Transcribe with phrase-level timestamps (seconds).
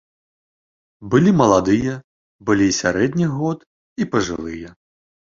[1.15, 1.93] Былі маладыя,
[2.49, 3.59] былі і сярэдніх год,
[4.01, 4.73] і пажылыя.